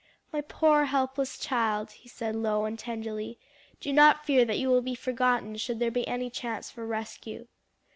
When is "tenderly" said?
2.79-3.37